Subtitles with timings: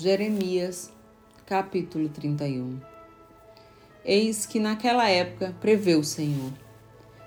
[0.00, 0.92] Jeremias,
[1.44, 2.78] capítulo 31
[4.04, 6.52] Eis que naquela época prevê o Senhor.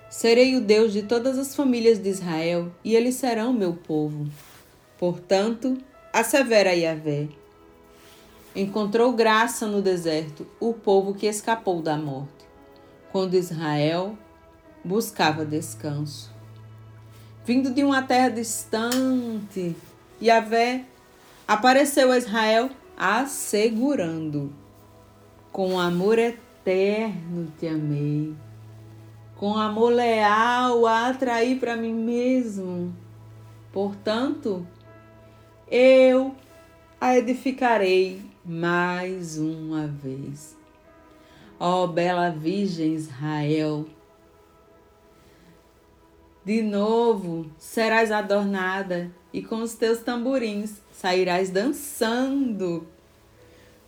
[0.08, 4.26] Serei o Deus de todas as famílias de Israel, e eles serão meu povo.
[4.96, 5.76] Portanto,
[6.14, 7.28] assevera Yahvé.
[8.56, 12.46] Encontrou graça no deserto o povo que escapou da morte,
[13.12, 14.16] quando Israel
[14.82, 16.34] buscava descanso.
[17.44, 19.76] Vindo de uma terra distante,
[20.22, 20.86] Yahvé
[21.46, 24.52] Apareceu a Israel assegurando:
[25.50, 28.34] Com amor eterno te amei,
[29.36, 32.94] com amor leal a atrair para mim mesmo.
[33.72, 34.66] Portanto,
[35.68, 36.34] eu
[37.00, 40.56] a edificarei mais uma vez.
[41.58, 43.86] Ó bela Virgem Israel,
[46.44, 52.86] de novo serás adornada e com os teus tamborins sairás dançando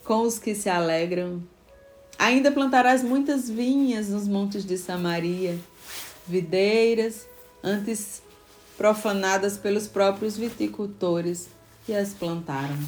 [0.04, 1.42] com os que se alegram.
[2.18, 5.58] Ainda plantarás muitas vinhas nos montes de Samaria,
[6.26, 7.26] videiras,
[7.62, 8.22] antes
[8.76, 11.48] profanadas pelos próprios viticultores
[11.84, 12.78] que as plantaram.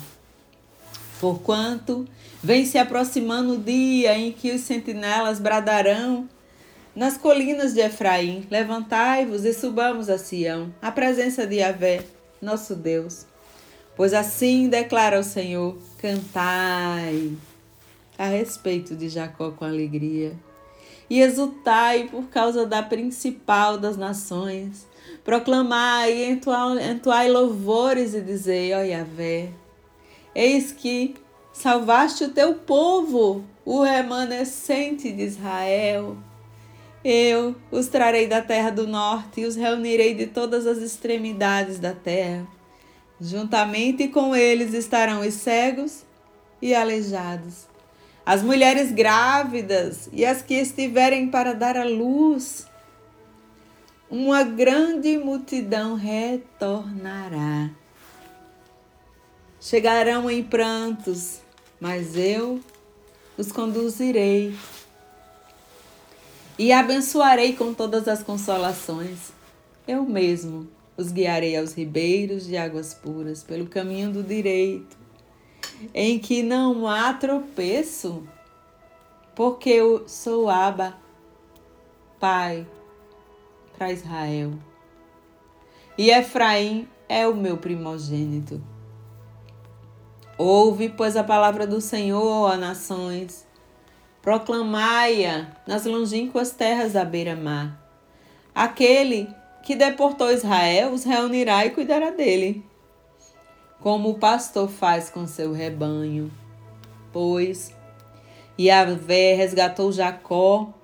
[1.20, 2.06] Porquanto
[2.42, 6.28] vem se aproximando o dia em que os sentinelas bradarão
[6.96, 12.02] nas colinas de Efraim: Levantai-vos e subamos a Sião, a presença de Yahvé,
[12.40, 13.26] nosso Deus.
[13.94, 17.36] Pois assim declara o Senhor: cantai
[18.18, 20.32] a respeito de Jacó com alegria,
[21.08, 24.86] e exultai por causa da principal das nações.
[25.22, 29.50] Proclamai, entoai, entoai louvores e dizei: ó Yahvé,
[30.34, 31.14] eis que
[31.52, 36.16] salvaste o teu povo, o remanescente de Israel.
[37.08, 41.92] Eu os trarei da terra do norte e os reunirei de todas as extremidades da
[41.92, 42.46] terra
[43.20, 46.04] Juntamente com eles estarão os cegos
[46.60, 47.66] e aleijados,
[48.26, 52.66] as mulheres grávidas e as que estiverem para dar à luz.
[54.10, 57.70] Uma grande multidão retornará.
[59.60, 61.40] Chegarão em prantos,
[61.80, 62.60] mas eu
[63.38, 64.54] os conduzirei
[66.58, 69.32] e abençoarei com todas as consolações.
[69.86, 74.96] Eu mesmo os guiarei aos ribeiros de águas puras, pelo caminho do direito,
[75.92, 78.26] em que não há tropeço,
[79.34, 80.96] porque eu sou Aba,
[82.18, 82.66] Pai,
[83.76, 84.52] para Israel.
[85.98, 88.62] E Efraim é o meu primogênito.
[90.38, 93.45] Ouve, pois, a palavra do Senhor, ó nações,
[94.26, 97.80] proclamai-a nas longínquas terras da beira-mar.
[98.52, 99.28] Aquele
[99.62, 102.64] que deportou Israel os reunirá e cuidará dele,
[103.78, 106.28] como o pastor faz com seu rebanho.
[107.12, 107.72] Pois
[108.58, 110.74] Yahvé resgatou Jacó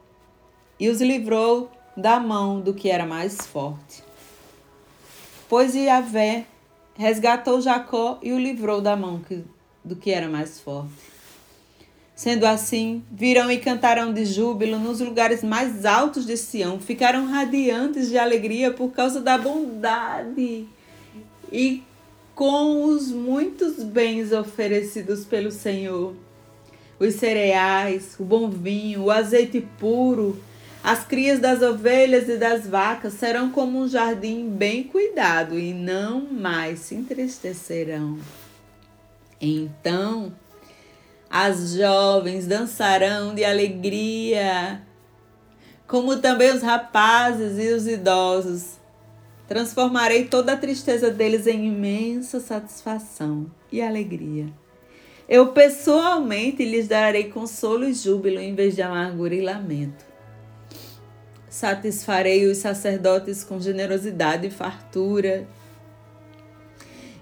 [0.79, 4.05] e os livrou da mão do que era mais forte.
[5.49, 6.47] Pois Yahvé
[6.95, 9.21] resgatou Jacó e o livrou da mão
[9.85, 11.12] do que era mais forte.
[12.23, 18.11] Sendo assim, virão e cantarão de júbilo nos lugares mais altos de Sião, ficarão radiantes
[18.11, 20.69] de alegria por causa da bondade
[21.51, 21.83] e
[22.33, 26.15] com os muitos bens oferecidos pelo Senhor.
[26.97, 30.41] Os cereais, o bom vinho, o azeite puro,
[30.81, 36.21] as crias das ovelhas e das vacas serão como um jardim bem cuidado e não
[36.21, 38.17] mais se entristecerão.
[39.41, 40.33] Então,
[41.35, 44.83] as jovens dançarão de alegria,
[45.87, 48.75] como também os rapazes e os idosos.
[49.49, 54.53] Transformarei toda a tristeza deles em imensa satisfação e alegria.
[55.27, 60.05] Eu pessoalmente lhes darei consolo e júbilo em vez de amargura e lamento.
[61.49, 65.49] Satisfarei os sacerdotes com generosidade e fartura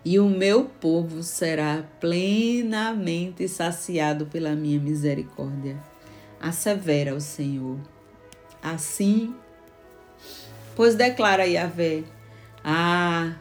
[0.04, 5.78] e o meu povo será plenamente saciado pela minha misericórdia.
[6.40, 7.78] Assevera o Senhor.
[8.62, 9.34] Assim,
[10.74, 12.04] pois declara Yahvé:
[12.64, 13.34] Ah,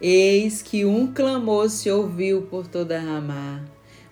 [0.00, 3.62] eis que um clamor se ouviu por toda Ramá.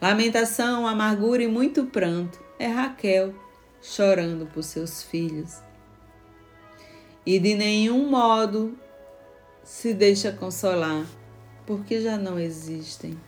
[0.00, 2.38] Lamentação, amargura e muito pranto.
[2.58, 3.34] É Raquel
[3.80, 5.62] chorando por seus filhos.
[7.24, 8.78] E de nenhum modo
[9.62, 11.06] se deixa consolar
[11.66, 13.18] porque já não existem.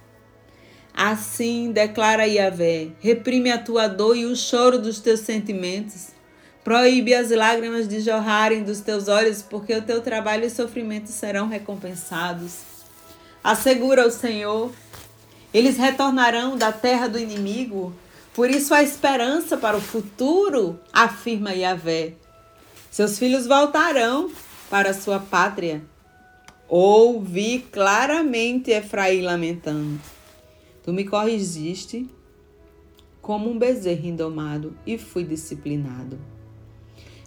[0.95, 6.09] Assim declara Yahvé: reprime a tua dor e o choro dos teus sentimentos.
[6.65, 11.49] Proíbe as lágrimas de jorrarem dos teus olhos, porque o teu trabalho e sofrimento serão
[11.49, 12.61] recompensados.
[13.45, 14.73] Assegura o Senhor:
[15.53, 17.95] Eles retornarão da terra do inimigo,
[18.35, 22.15] por isso há esperança para o futuro, afirma Yahvé.
[22.91, 24.31] Seus filhos voltarão
[24.69, 25.83] para sua pátria.
[26.69, 30.01] Ouvi claramente Efraim lamentando.
[30.83, 32.09] Tu me corrigiste
[33.23, 36.19] como um bezerro indomado e fui disciplinado.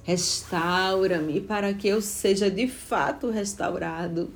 [0.03, 4.29] Restaura-me para que eu seja de fato restaurado,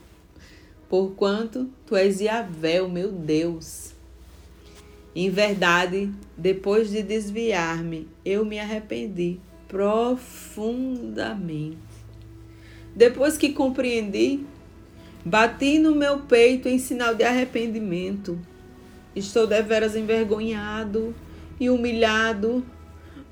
[0.88, 3.92] porquanto tu és Yahvé, o meu Deus.
[5.14, 11.78] Em verdade, depois de desviar-me, eu me arrependi profundamente.
[12.96, 14.46] Depois que compreendi,
[15.26, 18.38] bati no meu peito em sinal de arrependimento.
[19.16, 21.16] Estou deveras envergonhado
[21.60, 22.66] e humilhado,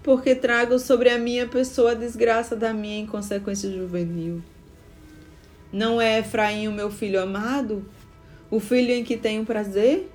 [0.04, 4.42] porque trago sobre a minha pessoa a desgraça da minha inconsequência juvenil.
[5.72, 7.86] Não é Efraim o meu filho amado,
[8.50, 10.12] o filho em que tenho prazer?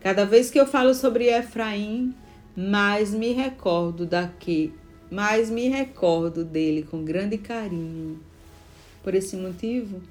[0.00, 2.14] Cada vez que eu falo sobre Efraim,
[2.54, 4.72] mais me recordo daqui,
[5.10, 8.20] mais me recordo dele com grande carinho.
[9.02, 10.02] Por esse motivo,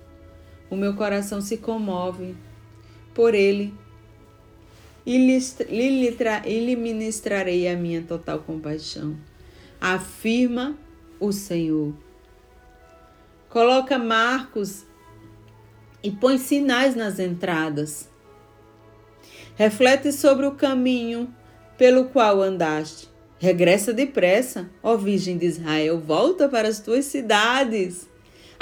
[0.69, 2.35] o meu coração se comove
[3.13, 3.73] por ele
[5.05, 9.17] e lhe ministrarei a minha total compaixão.
[9.79, 10.77] Afirma
[11.19, 11.93] o Senhor.
[13.49, 14.85] Coloca marcos
[16.01, 18.09] e põe sinais nas entradas
[19.55, 21.33] Reflete sobre o caminho
[21.77, 23.07] pelo qual andaste.
[23.37, 28.09] Regressa depressa, ó Virgem de Israel, volta para as tuas cidades.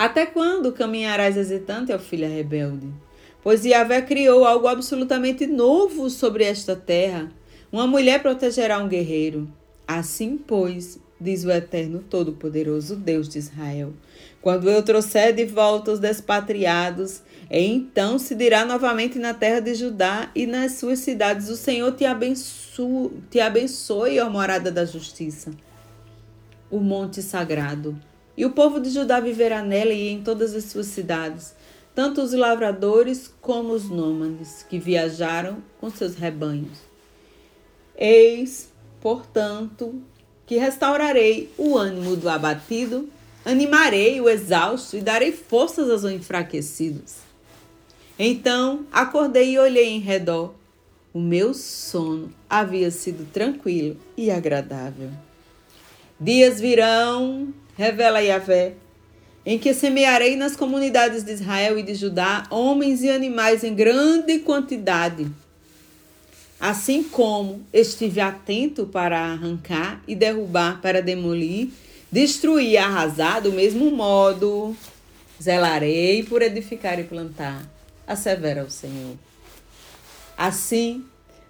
[0.02, 2.88] Até quando caminharás hesitante, ó filha rebelde?
[3.44, 7.32] Pois Yahvé criou algo absolutamente novo sobre esta terra.
[7.72, 9.48] Uma mulher protegerá um guerreiro.
[9.88, 13.94] Assim, pois, diz o Eterno Todo-Poderoso, Deus de Israel,
[14.42, 17.22] quando eu trouxer de volta os despatriados
[17.52, 22.06] então se dirá novamente na terra de Judá e nas suas cidades: O Senhor te
[22.06, 25.52] abençoe, te abençoe, ó morada da justiça,
[26.72, 27.96] o monte sagrado.
[28.36, 31.54] E o povo de Judá viverá nela e em todas as suas cidades,
[31.94, 36.80] tanto os lavradores como os nômades que viajaram com seus rebanhos.
[37.98, 40.02] Eis, portanto,
[40.46, 43.10] que restaurarei o ânimo do abatido,
[43.46, 47.18] animarei o exausto e darei forças aos enfraquecidos.
[48.18, 50.54] Então acordei e olhei em redor.
[51.14, 55.10] O meu sono havia sido tranquilo e agradável.
[56.20, 58.74] Dias virão, revela Yahvé,
[59.46, 64.40] em que semearei nas comunidades de Israel e de Judá homens e animais em grande
[64.40, 65.28] quantidade.
[66.60, 71.70] Assim como estive atento para arrancar e derrubar, para demolir,
[72.12, 74.76] destruir e arrasar, do mesmo modo,
[75.42, 77.68] zelarei por edificar e plantar
[78.12, 79.16] assevera o Senhor.
[80.38, 81.06] Assim,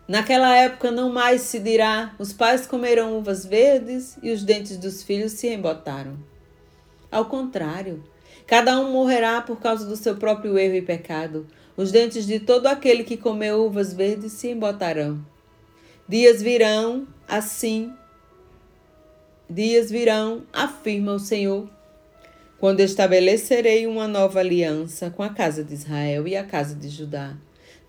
[0.07, 5.03] naquela época não mais se dirá: os pais comerão uvas verdes e os dentes dos
[5.03, 6.17] filhos se embotaram.
[7.11, 8.03] Ao contrário,
[8.47, 11.47] cada um morrerá por causa do seu próprio erro e pecado.
[11.75, 15.25] Os dentes de todo aquele que comeu uvas verdes se embotarão.
[16.07, 17.93] Dias virão, assim,
[19.49, 21.69] dias virão, afirma o Senhor,
[22.59, 27.35] quando estabelecerei uma nova aliança com a casa de Israel e a casa de Judá.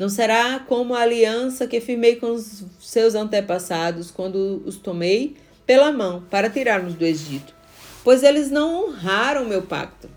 [0.02, 5.92] Não será como a aliança que firmei com os seus antepassados quando os tomei pela
[5.92, 7.54] mão para tirarmos do Egito,
[8.02, 10.10] pois eles não honraram meu pacto,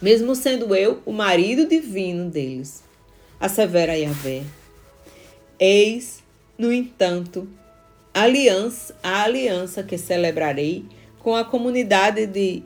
[0.00, 2.82] mesmo sendo eu o marido divino deles.
[3.38, 4.44] Assevera Yahvé.
[5.58, 6.22] Eis,
[6.56, 7.46] no entanto,
[8.14, 10.86] a aliança, a aliança que celebrarei
[11.18, 12.62] com a comunidade de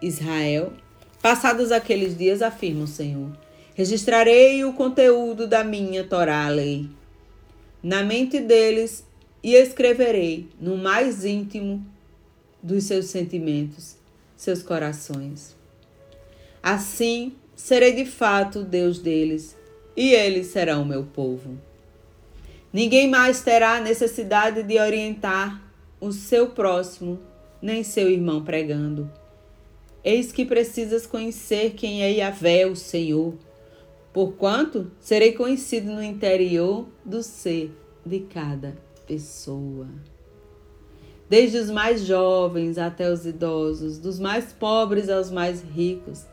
[0.00, 0.72] Israel.
[1.20, 3.45] Passados aqueles dias, afirma o Senhor,
[3.76, 6.88] registrarei o conteúdo da minha Torá, lei,
[7.82, 9.04] na mente deles
[9.42, 11.84] e escreverei no mais íntimo
[12.62, 13.98] dos seus sentimentos,
[14.34, 15.54] seus corações.
[16.62, 19.54] Assim serei de fato Deus deles
[19.94, 21.58] e eles serão meu povo.
[22.72, 25.62] Ninguém mais terá necessidade de orientar
[26.00, 27.20] o seu próximo,
[27.60, 29.12] nem seu irmão pregando.
[30.02, 33.34] Eis que precisas conhecer quem é Yahvé, o Senhor,
[34.16, 37.70] porquanto serei conhecido no interior do ser
[38.02, 38.74] de cada
[39.06, 39.88] pessoa.
[41.28, 46.24] Desde os mais jovens até os idosos, dos mais pobres aos mais ricos,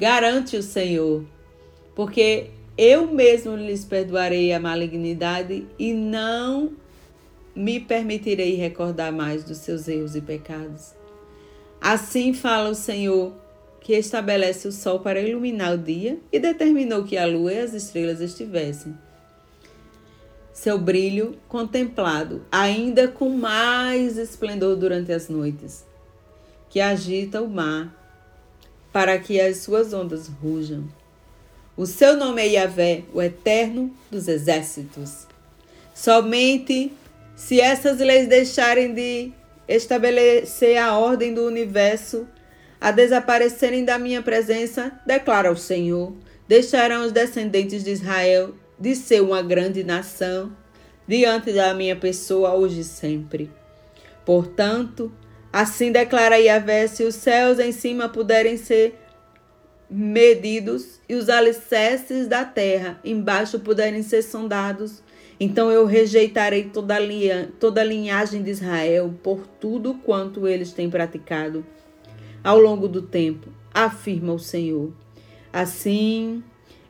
[0.00, 1.24] garante o Senhor,
[1.94, 6.72] porque eu mesmo lhes perdoarei a malignidade e não
[7.54, 10.92] me permitirei recordar mais dos seus erros e pecados.
[11.80, 13.32] Assim fala o Senhor,
[13.80, 17.74] que estabelece o sol para iluminar o dia e determinou que a lua e as
[17.74, 18.94] estrelas estivessem.
[20.52, 25.84] seu brilho contemplado, ainda com mais esplendor durante as noites,
[26.68, 27.94] que agita o mar
[28.92, 30.84] para que as suas ondas rujam.
[31.76, 35.28] O seu nome é Yahvé, o eterno dos exércitos.
[35.94, 36.92] Somente
[37.36, 39.30] se essas leis deixarem de
[39.68, 42.26] estabelecer a ordem do universo,
[42.80, 46.12] a desaparecerem da minha presença, declara o Senhor,
[46.46, 50.52] deixarão os descendentes de Israel de ser uma grande nação
[51.06, 53.50] diante da minha pessoa hoje e sempre.
[54.24, 55.12] Portanto,
[55.52, 58.94] assim declara Yahvé, se os céus em cima puderem ser
[59.90, 65.02] medidos e os alicerces da terra embaixo puderem ser sondados,
[65.40, 67.00] então eu rejeitarei toda a,
[67.58, 71.64] toda a linhagem de Israel por tudo quanto eles têm praticado
[72.42, 74.92] ao longo do tempo, afirma o Senhor.
[75.52, 76.42] Assim,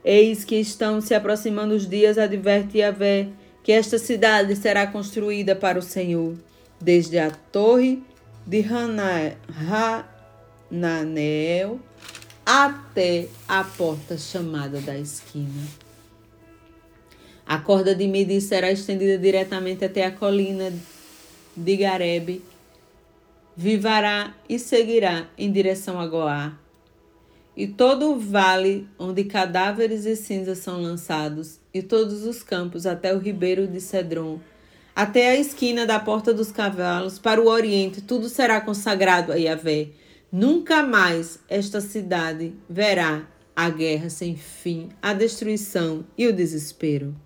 [0.04, 3.28] eis que estão se aproximando os dias, adverte Yahvé,
[3.62, 6.34] que esta cidade será construída para o Senhor,
[6.80, 8.02] desde a torre
[8.46, 8.64] de
[10.70, 11.78] Hananel
[12.46, 15.66] até a porta chamada da esquina.
[17.46, 20.72] A corda de medir será estendida diretamente até a colina
[21.56, 22.42] de Garebe.
[23.60, 26.56] Vivará e seguirá em direção a Goá.
[27.56, 33.12] E todo o vale onde cadáveres e cinzas são lançados, e todos os campos até
[33.12, 34.38] o ribeiro de Cedron,
[34.94, 39.88] até a esquina da porta dos cavalos, para o oriente, tudo será consagrado a Yahvé
[40.30, 47.12] Nunca mais esta cidade verá a guerra sem fim, a destruição e o desespero.